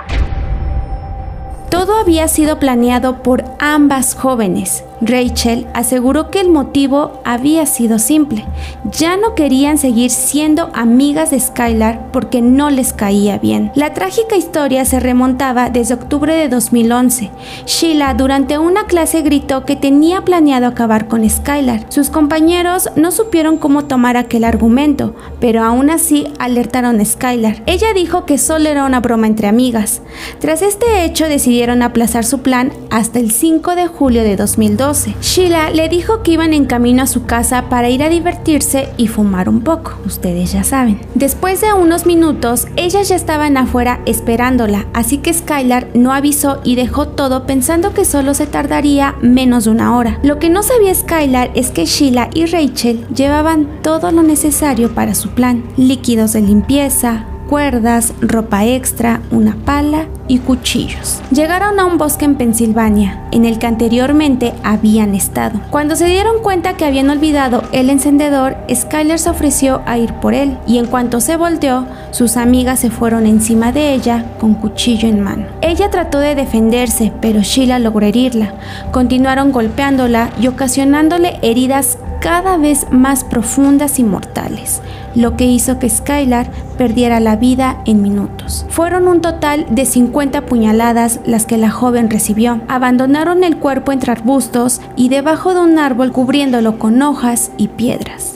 Todo 1.69 2.01
había 2.01 2.27
sido 2.29 2.59
planeado 2.59 3.23
por 3.23 3.45
ambas 3.61 4.15
jóvenes. 4.15 4.83
Rachel 5.01 5.67
aseguró 5.73 6.31
que 6.31 6.41
el 6.41 6.51
motivo 6.51 7.21
había 7.25 7.65
sido 7.65 7.99
simple. 7.99 8.45
Ya 8.93 9.17
no 9.17 9.35
querían 9.35 9.79
seguir 9.79 10.11
siendo 10.11 10.71
amigas 10.75 11.31
de 11.31 11.41
Skylar 11.41 12.11
porque 12.13 12.43
no 12.43 12.71
les 12.71 12.93
caía 12.93 13.39
bien. 13.39 13.73
La 13.75 13.95
trágica 13.95 14.37
historia 14.37 14.85
se 14.85 15.01
remontaba 15.01 15.71
desde 15.71 15.95
octubre 15.95 16.35
de 16.35 16.49
2011. 16.49 17.31
Sheila 17.67 18.13
durante 18.15 18.59
una 18.59 18.87
clase 18.87 19.23
gritó 19.23 19.65
que 19.65 19.77
tenía 19.77 20.23
planeado 20.23 20.67
acabar 20.67 21.09
con 21.09 21.29
Skylar. 21.29 21.87
Sus 21.89 22.11
compañeros 22.11 22.91
no 22.97 23.11
supieron 23.11 23.57
cómo 23.57 23.87
tomar 23.87 24.17
aquel 24.17 24.45
argumento, 24.45 25.15
pero 25.41 25.63
aún 25.63 25.89
así 25.89 26.27
alertaron 26.39 27.01
a 27.01 27.05
Skylar. 27.05 27.63
Ella 27.67 27.95
dijo 27.95 28.27
que 28.27 28.37
solo 28.37 28.69
era 28.69 28.85
una 28.85 29.01
broma 29.01 29.27
entre 29.27 29.49
amigas. 29.49 30.03
Tras 30.41 30.61
este 30.61 31.05
hecho 31.05 31.27
decidieron 31.27 31.83
aplazar 31.83 32.25
su 32.25 32.41
plan 32.41 32.73
hasta 32.91 33.19
el 33.19 33.31
5 33.31 33.77
de 33.77 33.87
julio 33.87 34.23
de 34.23 34.37
2012 34.37 34.90
Sheila 34.93 35.71
le 35.71 35.89
dijo 35.89 36.23
que 36.23 36.33
iban 36.33 36.53
en 36.53 36.65
camino 36.65 37.03
a 37.03 37.07
su 37.07 37.25
casa 37.25 37.69
para 37.69 37.91
ir 37.91 38.03
a 38.03 38.09
divertirse 38.09 38.89
y 38.97 39.07
fumar 39.07 39.49
un 39.49 39.61
poco, 39.61 39.93
ustedes 40.05 40.53
ya 40.53 40.65
saben. 40.65 41.01
Después 41.15 41.61
de 41.61 41.73
unos 41.73 42.07
minutos, 42.07 42.67
ellas 42.77 43.09
ya 43.09 43.15
estaban 43.15 43.57
afuera 43.57 44.01
esperándola, 44.07 44.87
así 44.93 45.19
que 45.19 45.33
Skylar 45.33 45.89
no 45.95 46.13
avisó 46.13 46.61
y 46.65 46.75
dejó 46.75 47.07
todo 47.09 47.47
pensando 47.47 47.95
que 47.95 48.05
solo 48.05 48.35
se 48.35 48.47
tardaría 48.47 49.15
menos 49.21 49.65
de 49.65 49.71
una 49.71 49.97
hora. 49.97 50.19
Lo 50.25 50.39
que 50.39 50.51
no 50.51 50.63
sabía 50.63 50.95
Skylar 50.95 51.53
es 51.55 51.71
que 51.71 51.87
Sheila 51.87 52.29
y 52.35 52.47
Rachel 52.47 53.07
llevaban 53.15 53.69
todo 53.83 54.11
lo 54.11 54.23
necesario 54.23 54.93
para 54.95 55.15
su 55.15 55.31
plan, 55.31 55.65
líquidos 55.77 56.33
de 56.33 56.43
limpieza, 56.43 57.27
cuerdas, 57.51 58.15
ropa 58.21 58.65
extra, 58.65 59.23
una 59.33 59.57
pala 59.65 60.07
y 60.29 60.39
cuchillos. 60.39 61.21
Llegaron 61.33 61.81
a 61.81 61.85
un 61.85 61.99
bosque 61.99 62.25
en 62.25 62.37
Pensilvania, 62.37 63.25
en 63.33 63.45
el 63.45 63.59
que 63.59 63.67
anteriormente 63.67 64.55
habían 64.63 65.17
estado. 65.17 65.61
Cuando 65.71 65.97
se 65.97 66.07
dieron 66.07 66.45
cuenta 66.45 66.77
que 66.77 66.85
habían 66.85 67.11
olvidado 67.11 67.65
el 67.73 67.91
encendedor, 67.91 68.57
Skyler 68.73 69.19
se 69.19 69.31
ofreció 69.31 69.83
a 69.85 69.99
ir 69.99 70.15
por 70.15 70.33
él, 70.33 70.59
y 70.65 70.79
en 70.79 70.87
cuanto 70.87 71.21
se 71.21 71.37
volteó, 71.37 71.87
sus 72.13 72.37
amigas 72.37 72.79
se 72.79 72.91
fueron 72.91 73.27
encima 73.27 73.73
de 73.73 73.95
ella 73.95 74.27
con 74.39 74.55
cuchillo 74.55 75.09
en 75.09 75.21
mano. 75.21 75.47
Ella 75.61 75.91
trató 75.91 76.21
de 76.21 76.37
defenderse, 76.37 77.13
pero 77.21 77.41
Sheila 77.41 77.81
logró 77.81 78.07
herirla. 78.07 78.55
Continuaron 78.93 79.51
golpeándola 79.51 80.31
y 80.41 80.47
ocasionándole 80.47 81.41
heridas 81.43 81.99
cada 82.21 82.59
vez 82.59 82.87
más 82.91 83.25
profundas 83.25 83.99
y 83.99 84.05
mortales, 84.05 84.83
lo 85.15 85.37
que 85.37 85.47
hizo 85.47 85.79
que 85.79 85.89
Skylar 85.89 86.51
perdiera 86.79 87.19
la 87.19 87.37
vida 87.37 87.83
en 87.87 88.03
minutos. 88.03 88.67
Fueron 88.69 89.09
un 89.09 89.21
total 89.21 89.67
de 89.71 89.87
50 89.87 90.47
puñaladas 90.47 91.21
las 91.25 91.47
que 91.47 91.57
la 91.57 91.71
joven 91.71 92.11
recibió. 92.11 92.61
Abandonaron 92.69 93.43
el 93.43 93.57
cuerpo 93.57 93.93
entre 93.93 94.13
arbustos 94.13 94.81
y 94.97 95.09
debajo 95.09 95.55
de 95.55 95.61
un 95.61 95.79
árbol 95.79 96.13
cubriéndolo 96.13 96.79
con 96.79 97.01
hojas 97.03 97.51
y 97.57 97.69
piedras. 97.69 98.35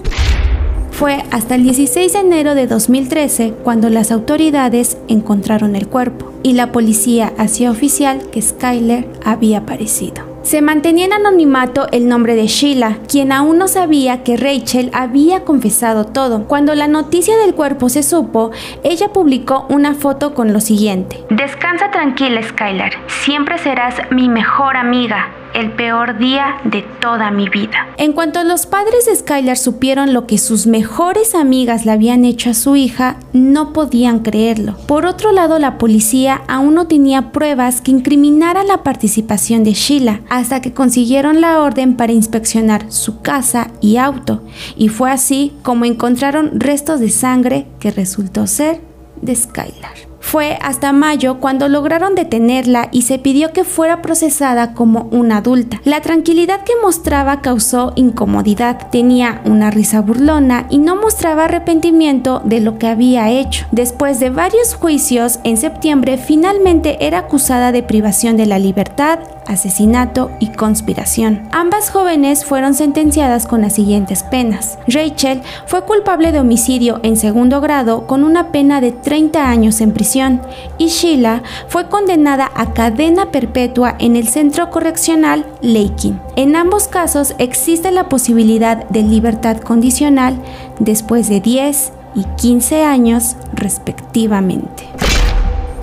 Fue 0.90 1.24
hasta 1.30 1.56
el 1.56 1.64
16 1.64 2.12
de 2.12 2.18
enero 2.20 2.54
de 2.54 2.66
2013 2.66 3.52
cuando 3.64 3.90
las 3.90 4.12
autoridades 4.12 4.96
encontraron 5.08 5.76
el 5.76 5.88
cuerpo 5.88 6.32
y 6.42 6.52
la 6.52 6.72
policía 6.72 7.32
hacía 7.36 7.70
oficial 7.70 8.30
que 8.30 8.40
Skyler 8.40 9.08
había 9.24 9.58
aparecido. 9.58 10.33
Se 10.44 10.60
mantenía 10.60 11.06
en 11.06 11.14
anonimato 11.14 11.86
el 11.90 12.06
nombre 12.06 12.36
de 12.36 12.46
Sheila, 12.46 12.98
quien 13.08 13.32
aún 13.32 13.56
no 13.56 13.66
sabía 13.66 14.22
que 14.22 14.36
Rachel 14.36 14.90
había 14.92 15.42
confesado 15.42 16.04
todo. 16.04 16.44
Cuando 16.44 16.74
la 16.74 16.86
noticia 16.86 17.34
del 17.38 17.54
cuerpo 17.54 17.88
se 17.88 18.02
supo, 18.02 18.50
ella 18.82 19.08
publicó 19.08 19.64
una 19.70 19.94
foto 19.94 20.34
con 20.34 20.52
lo 20.52 20.60
siguiente. 20.60 21.24
Descansa 21.30 21.90
tranquila, 21.90 22.42
Skylar. 22.42 22.92
Siempre 23.06 23.56
serás 23.56 23.96
mi 24.10 24.28
mejor 24.28 24.76
amiga 24.76 25.30
el 25.54 25.72
peor 25.72 26.18
día 26.18 26.56
de 26.64 26.82
toda 27.00 27.30
mi 27.30 27.48
vida. 27.48 27.88
En 27.96 28.12
cuanto 28.12 28.42
los 28.44 28.66
padres 28.66 29.06
de 29.06 29.16
Skylar 29.16 29.56
supieron 29.56 30.12
lo 30.12 30.26
que 30.26 30.36
sus 30.38 30.66
mejores 30.66 31.34
amigas 31.34 31.86
le 31.86 31.92
habían 31.92 32.24
hecho 32.24 32.50
a 32.50 32.54
su 32.54 32.76
hija, 32.76 33.16
no 33.32 33.72
podían 33.72 34.18
creerlo. 34.18 34.76
Por 34.86 35.06
otro 35.06 35.32
lado, 35.32 35.58
la 35.58 35.78
policía 35.78 36.42
aún 36.48 36.74
no 36.74 36.86
tenía 36.86 37.32
pruebas 37.32 37.80
que 37.80 37.92
incriminaran 37.92 38.66
la 38.66 38.82
participación 38.82 39.64
de 39.64 39.72
Sheila, 39.72 40.20
hasta 40.28 40.60
que 40.60 40.74
consiguieron 40.74 41.40
la 41.40 41.60
orden 41.60 41.96
para 41.96 42.12
inspeccionar 42.12 42.90
su 42.90 43.22
casa 43.22 43.70
y 43.80 43.96
auto, 43.96 44.42
y 44.76 44.88
fue 44.88 45.10
así 45.10 45.52
como 45.62 45.84
encontraron 45.84 46.58
restos 46.60 47.00
de 47.00 47.10
sangre 47.10 47.66
que 47.78 47.90
resultó 47.90 48.46
ser 48.46 48.80
de 49.22 49.36
Skylar. 49.36 50.13
Fue 50.24 50.58
hasta 50.62 50.92
mayo 50.92 51.38
cuando 51.38 51.68
lograron 51.68 52.14
detenerla 52.14 52.88
y 52.90 53.02
se 53.02 53.18
pidió 53.18 53.52
que 53.52 53.62
fuera 53.62 54.00
procesada 54.00 54.72
como 54.72 55.06
una 55.12 55.36
adulta. 55.36 55.80
La 55.84 56.00
tranquilidad 56.00 56.64
que 56.64 56.72
mostraba 56.82 57.42
causó 57.42 57.92
incomodidad. 57.94 58.88
Tenía 58.90 59.42
una 59.44 59.70
risa 59.70 60.00
burlona 60.00 60.66
y 60.70 60.78
no 60.78 60.96
mostraba 60.96 61.44
arrepentimiento 61.44 62.40
de 62.42 62.60
lo 62.60 62.78
que 62.78 62.88
había 62.88 63.30
hecho. 63.30 63.66
Después 63.70 64.18
de 64.18 64.30
varios 64.30 64.74
juicios, 64.74 65.40
en 65.44 65.58
septiembre 65.58 66.16
finalmente 66.16 67.06
era 67.06 67.18
acusada 67.18 67.70
de 67.70 67.82
privación 67.82 68.36
de 68.36 68.46
la 68.46 68.58
libertad, 68.58 69.20
asesinato 69.46 70.30
y 70.40 70.48
conspiración. 70.48 71.42
Ambas 71.52 71.90
jóvenes 71.90 72.44
fueron 72.44 72.74
sentenciadas 72.74 73.46
con 73.46 73.60
las 73.60 73.74
siguientes 73.74 74.22
penas. 74.22 74.78
Rachel 74.86 75.42
fue 75.66 75.84
culpable 75.84 76.32
de 76.32 76.40
homicidio 76.40 77.00
en 77.02 77.16
segundo 77.16 77.60
grado 77.60 78.06
con 78.06 78.24
una 78.24 78.52
pena 78.52 78.80
de 78.80 78.92
30 78.92 79.48
años 79.48 79.80
en 79.80 79.92
prisión 79.92 80.40
y 80.78 80.88
Sheila 80.88 81.42
fue 81.68 81.88
condenada 81.88 82.50
a 82.54 82.72
cadena 82.72 83.30
perpetua 83.30 83.96
en 83.98 84.16
el 84.16 84.28
centro 84.28 84.70
correccional 84.70 85.44
Lakin. 85.62 86.20
En 86.36 86.56
ambos 86.56 86.88
casos 86.88 87.34
existe 87.38 87.90
la 87.90 88.08
posibilidad 88.08 88.88
de 88.88 89.02
libertad 89.02 89.58
condicional 89.58 90.36
después 90.78 91.28
de 91.28 91.40
10 91.40 91.92
y 92.14 92.24
15 92.36 92.84
años 92.84 93.36
respectivamente. 93.52 94.88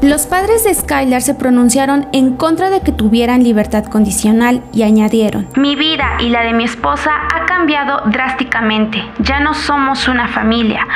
Los 0.01 0.25
padres 0.25 0.63
de 0.63 0.73
Skylar 0.73 1.21
se 1.21 1.35
pronunciaron 1.35 2.07
en 2.11 2.35
contra 2.35 2.71
de 2.71 2.81
que 2.81 2.91
tuvieran 2.91 3.43
libertad 3.43 3.85
condicional 3.85 4.63
y 4.73 4.81
añadieron, 4.81 5.47
Mi 5.55 5.75
vida 5.75 6.17
y 6.19 6.29
la 6.29 6.41
de 6.41 6.53
mi 6.53 6.63
esposa 6.63 7.11
ha 7.31 7.45
cambiado 7.45 8.01
drásticamente. 8.07 8.99
Ya 9.19 9.39
no 9.41 9.53
somos 9.53 10.07
una 10.07 10.27
familia. 10.27 10.87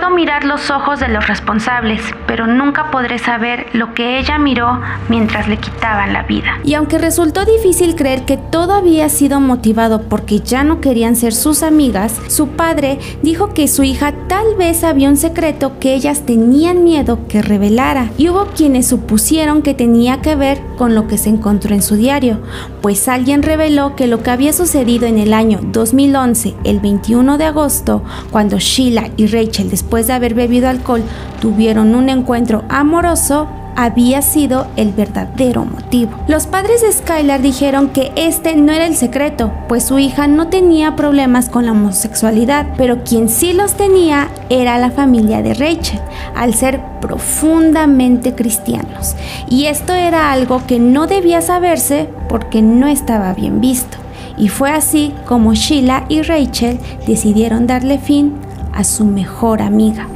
Puedo 0.00 0.14
mirar 0.14 0.44
los 0.44 0.70
ojos 0.70 0.98
de 0.98 1.08
los 1.08 1.28
responsables, 1.28 2.00
pero 2.26 2.46
nunca 2.46 2.90
podré 2.90 3.18
saber 3.18 3.66
lo 3.74 3.92
que 3.92 4.18
ella 4.18 4.38
miró 4.38 4.80
mientras 5.10 5.46
le 5.46 5.58
quitaban 5.58 6.14
la 6.14 6.22
vida. 6.22 6.58
Y 6.64 6.72
aunque 6.72 6.96
resultó 6.96 7.44
difícil 7.44 7.94
creer 7.96 8.24
que 8.24 8.38
todo 8.38 8.72
había 8.72 9.10
sido 9.10 9.40
motivado 9.40 10.08
porque 10.08 10.40
ya 10.40 10.64
no 10.64 10.80
querían 10.80 11.16
ser 11.16 11.34
sus 11.34 11.62
amigas, 11.62 12.18
su 12.28 12.48
padre 12.48 12.98
dijo 13.20 13.52
que 13.52 13.68
su 13.68 13.82
hija 13.82 14.14
tal 14.26 14.54
vez 14.56 14.84
había 14.84 15.10
un 15.10 15.18
secreto 15.18 15.78
que 15.78 15.92
ellas 15.92 16.24
tenían 16.24 16.82
miedo 16.82 17.18
que 17.28 17.42
revelara 17.42 18.08
y 18.16 18.30
hubo 18.30 18.46
quienes 18.56 18.86
supusieron 18.86 19.60
que 19.60 19.74
tenía 19.74 20.22
que 20.22 20.34
ver 20.34 20.62
con 20.78 20.94
lo 20.94 21.08
que 21.08 21.18
se 21.18 21.28
encontró 21.28 21.74
en 21.74 21.82
su 21.82 21.96
diario, 21.96 22.40
pues 22.80 23.06
alguien 23.06 23.42
reveló 23.42 23.96
que 23.96 24.06
lo 24.06 24.22
que 24.22 24.30
había 24.30 24.54
sucedido 24.54 25.06
en 25.06 25.18
el 25.18 25.34
año 25.34 25.60
2011, 25.62 26.54
el 26.64 26.80
21 26.80 27.36
de 27.36 27.44
agosto, 27.44 28.02
cuando 28.30 28.58
Sheila 28.58 29.10
y 29.18 29.26
Rachel, 29.26 29.68
después 29.68 29.89
de 29.90 30.12
haber 30.12 30.34
bebido 30.34 30.68
alcohol, 30.68 31.02
tuvieron 31.40 31.94
un 31.94 32.08
encuentro 32.08 32.64
amoroso, 32.68 33.48
había 33.76 34.20
sido 34.22 34.66
el 34.76 34.92
verdadero 34.92 35.64
motivo. 35.64 36.12
Los 36.28 36.46
padres 36.46 36.82
de 36.82 36.92
Skylar 36.92 37.40
dijeron 37.40 37.88
que 37.88 38.12
este 38.16 38.54
no 38.54 38.72
era 38.72 38.86
el 38.86 38.96
secreto, 38.96 39.52
pues 39.68 39.84
su 39.84 39.98
hija 39.98 40.26
no 40.26 40.48
tenía 40.48 40.96
problemas 40.96 41.48
con 41.48 41.66
la 41.66 41.72
homosexualidad, 41.72 42.66
pero 42.76 43.04
quien 43.04 43.28
sí 43.28 43.52
los 43.52 43.74
tenía 43.74 44.28
era 44.48 44.78
la 44.78 44.90
familia 44.90 45.42
de 45.42 45.54
Rachel, 45.54 46.00
al 46.34 46.54
ser 46.54 46.80
profundamente 47.00 48.34
cristianos. 48.34 49.14
Y 49.48 49.66
esto 49.66 49.94
era 49.94 50.32
algo 50.32 50.62
que 50.66 50.78
no 50.78 51.06
debía 51.06 51.40
saberse 51.40 52.08
porque 52.28 52.62
no 52.62 52.86
estaba 52.86 53.32
bien 53.32 53.60
visto. 53.60 53.96
Y 54.36 54.48
fue 54.48 54.70
así 54.70 55.14
como 55.26 55.54
Sheila 55.54 56.06
y 56.08 56.22
Rachel 56.22 56.78
decidieron 57.06 57.66
darle 57.66 57.98
fin 57.98 58.34
a 58.72 58.84
su 58.84 59.04
mejor 59.04 59.62
amiga. 59.62 60.08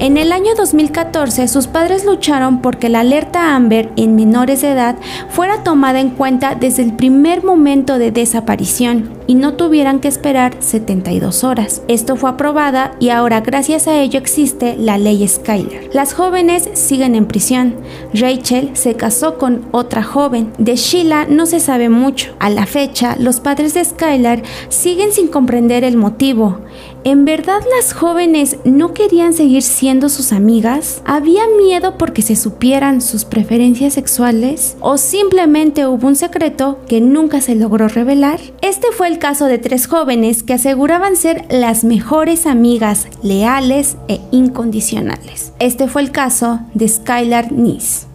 En 0.00 0.16
el 0.16 0.32
año 0.32 0.56
2014, 0.56 1.46
sus 1.46 1.68
padres 1.68 2.04
lucharon 2.04 2.60
porque 2.60 2.88
la 2.88 3.00
alerta 3.00 3.54
Amber 3.54 3.90
en 3.96 4.16
menores 4.16 4.60
de 4.60 4.72
edad 4.72 4.96
fuera 5.30 5.62
tomada 5.62 6.00
en 6.00 6.10
cuenta 6.10 6.56
desde 6.56 6.82
el 6.82 6.94
primer 6.94 7.44
momento 7.44 7.98
de 7.98 8.10
desaparición 8.10 9.10
y 9.28 9.36
no 9.36 9.54
tuvieran 9.54 10.00
que 10.00 10.08
esperar 10.08 10.56
72 10.58 11.44
horas. 11.44 11.82
Esto 11.86 12.16
fue 12.16 12.30
aprobada 12.30 12.96
y 12.98 13.10
ahora 13.10 13.40
gracias 13.40 13.86
a 13.86 13.98
ello 13.98 14.18
existe 14.18 14.76
la 14.76 14.98
ley 14.98 15.26
Skyler. 15.26 15.88
Las 15.94 16.12
jóvenes 16.12 16.68
siguen 16.74 17.14
en 17.14 17.26
prisión. 17.26 17.76
Rachel 18.12 18.70
se 18.74 18.94
casó 18.94 19.38
con 19.38 19.64
otra 19.70 20.02
joven. 20.02 20.52
De 20.58 20.74
Sheila 20.74 21.26
no 21.30 21.46
se 21.46 21.60
sabe 21.60 21.88
mucho. 21.88 22.34
A 22.40 22.50
la 22.50 22.66
fecha, 22.66 23.16
los 23.18 23.38
padres 23.38 23.74
de 23.74 23.84
Skylar 23.84 24.42
siguen 24.68 25.12
sin 25.12 25.28
comprender 25.28 25.84
el 25.84 25.96
motivo. 25.96 26.58
¿En 27.06 27.26
verdad 27.26 27.60
las 27.76 27.92
jóvenes 27.92 28.56
no 28.64 28.94
querían 28.94 29.34
seguir 29.34 29.60
siendo 29.62 30.08
sus 30.08 30.32
amigas? 30.32 31.02
¿Había 31.04 31.42
miedo 31.58 31.98
porque 31.98 32.22
se 32.22 32.34
supieran 32.34 33.02
sus 33.02 33.26
preferencias 33.26 33.92
sexuales? 33.92 34.78
¿O 34.80 34.96
simplemente 34.96 35.86
hubo 35.86 36.08
un 36.08 36.16
secreto 36.16 36.78
que 36.88 37.02
nunca 37.02 37.42
se 37.42 37.56
logró 37.56 37.88
revelar? 37.88 38.40
Este 38.62 38.86
fue 38.90 39.08
el 39.08 39.18
caso 39.18 39.44
de 39.44 39.58
tres 39.58 39.86
jóvenes 39.86 40.42
que 40.42 40.54
aseguraban 40.54 41.16
ser 41.16 41.44
las 41.50 41.84
mejores 41.84 42.46
amigas 42.46 43.06
leales 43.22 43.98
e 44.08 44.20
incondicionales. 44.30 45.52
Este 45.58 45.88
fue 45.88 46.00
el 46.00 46.10
caso 46.10 46.60
de 46.72 46.88
Skylar 46.88 47.52
Nice. 47.52 48.13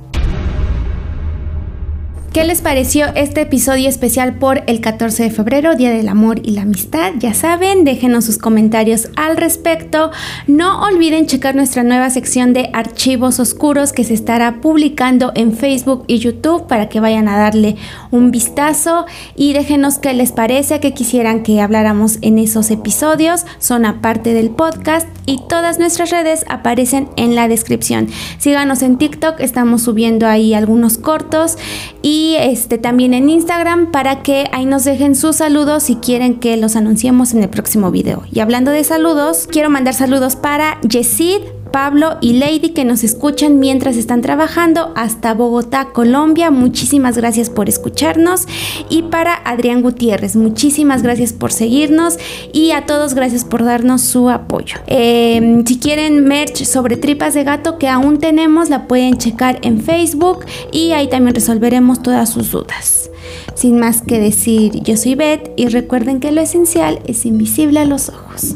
¿Qué 2.34 2.44
les 2.44 2.62
pareció 2.62 3.08
este 3.16 3.42
episodio 3.42 3.90
especial 3.90 4.36
por 4.36 4.62
el 4.68 4.82
14 4.82 5.24
de 5.24 5.32
febrero, 5.32 5.76
Día 5.76 5.90
del 5.90 6.08
Amor 6.08 6.40
y 6.44 6.52
la 6.52 6.62
Amistad? 6.62 7.14
Ya 7.18 7.34
saben, 7.34 7.86
déjenos 7.86 8.26
sus 8.26 8.38
comentarios 8.38 9.10
al 9.16 9.36
respecto. 9.36 10.12
No 10.46 10.84
olviden 10.84 11.26
checar 11.26 11.56
nuestra 11.56 11.82
nueva 11.82 12.12
sección 12.12 12.54
de 12.54 12.70
archivos 12.72 13.40
oscuros 13.40 13.94
que 13.94 14.04
se 14.04 14.14
estará 14.14 14.62
publicando 14.62 15.32
en 15.34 15.54
Facebook 15.54 16.04
y 16.06 16.20
YouTube 16.20 16.68
para 16.68 16.88
que 16.88 17.00
vayan 17.00 17.28
a 17.28 17.36
darle 17.36 17.78
un 18.12 18.30
vistazo 18.30 19.08
y 19.36 19.54
déjenos 19.54 19.98
qué 19.98 20.14
les 20.14 20.32
parece, 20.32 20.80
qué 20.80 20.94
quisieran 20.94 21.42
que 21.42 21.62
habláramos 21.62 22.20
en 22.22 22.38
esos 22.38 22.70
episodios. 22.70 23.46
Son 23.58 23.88
aparte 23.88 24.36
del 24.36 24.52
podcast 24.52 25.08
y 25.26 25.40
todas 25.50 25.80
nuestras 25.80 26.12
redes 26.12 26.46
aparecen 26.48 27.10
en 27.18 27.34
la 27.34 27.48
descripción. 27.48 28.08
Síganos 28.38 28.84
en 28.84 29.00
TikTok, 29.00 29.40
estamos 29.40 29.82
subiendo 29.82 30.28
ahí 30.28 30.54
algunos 30.54 31.00
cortos 31.00 31.58
y 32.04 32.19
y 32.20 32.36
este, 32.36 32.78
también 32.78 33.14
en 33.14 33.30
Instagram 33.30 33.92
para 33.92 34.24
que 34.24 34.50
ahí 34.52 34.66
nos 34.66 34.84
dejen 34.84 35.16
sus 35.16 35.38
saludos 35.38 35.84
si 35.84 35.96
quieren 35.96 36.36
que 36.42 36.58
los 36.58 36.76
anunciemos 36.76 37.34
en 37.34 37.44
el 37.44 37.50
próximo 37.50 37.92
video. 37.92 38.24
Y 38.30 38.42
hablando 38.42 38.72
de 38.72 38.84
saludos, 38.84 39.48
quiero 39.50 39.70
mandar 39.70 39.94
saludos 39.94 40.36
para 40.36 40.82
Yesid, 40.82 41.40
Pablo 41.72 42.18
y 42.22 42.34
Lady 42.34 42.70
que 42.70 42.86
nos 42.86 43.04
escuchan 43.04 43.60
mientras 43.60 43.98
están 43.98 44.22
trabajando 44.22 44.92
hasta 44.96 45.34
Bogotá, 45.34 45.90
Colombia. 45.94 46.52
Muchísimas 46.52 47.18
gracias 47.18 47.50
por 47.50 47.70
escucharnos. 47.70 48.48
Y 48.90 49.04
para 49.04 49.36
Adrián 49.36 49.82
Gutiérrez, 49.82 50.36
muchísimas 50.36 51.04
gracias 51.04 51.34
por 51.34 51.52
seguirnos 51.52 52.18
y 52.54 52.72
a 52.72 52.86
todos 52.86 53.14
gracias 53.14 53.46
por 53.46 53.64
darnos 53.64 54.02
su 54.02 54.30
apoyo. 54.30 54.78
Em, 54.88 55.66
si 55.66 55.80
quieren 55.80 56.24
merch 56.26 56.64
sobre 56.64 56.98
tripas 56.98 57.34
de 57.34 57.44
gato 57.44 57.78
que 57.78 57.88
aún 57.88 58.20
tenemos, 58.20 58.70
la 58.70 58.88
pueden 58.88 59.18
checar 59.18 59.60
en 59.62 59.82
Facebook 59.82 60.46
y 60.72 60.92
ahí 60.92 61.08
también 61.08 61.36
resolveremos 61.36 62.02
todas 62.02 62.30
sus 62.30 62.52
dudas. 62.52 63.10
Sin 63.56 63.80
más 63.80 64.02
que 64.02 64.20
decir, 64.20 64.82
yo 64.84 64.96
soy 64.96 65.16
Beth 65.16 65.52
y 65.56 65.68
recuerden 65.68 66.20
que 66.20 66.32
lo 66.32 66.42
esencial 66.42 67.02
es 67.06 67.26
invisible 67.26 67.80
a 67.80 67.86
los 67.86 68.10
ojos. 68.10 68.56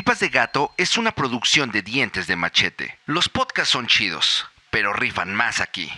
Tripas 0.00 0.20
de 0.20 0.30
Gato 0.30 0.72
es 0.78 0.96
una 0.96 1.12
producción 1.12 1.72
de 1.72 1.82
dientes 1.82 2.26
de 2.26 2.34
machete. 2.34 2.98
Los 3.04 3.28
podcasts 3.28 3.70
son 3.70 3.86
chidos, 3.86 4.46
pero 4.70 4.94
rifan 4.94 5.34
más 5.34 5.60
aquí. 5.60 5.92